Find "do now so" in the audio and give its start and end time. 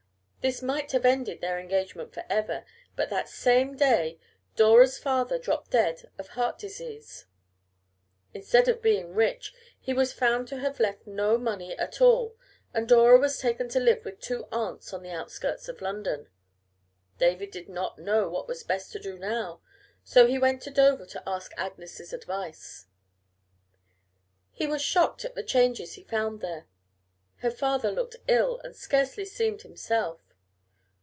18.99-20.25